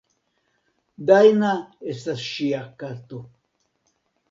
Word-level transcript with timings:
Dajna 1.09 1.51
estas 1.95 2.25
ŝia 2.31 2.65
kato. 2.85 3.23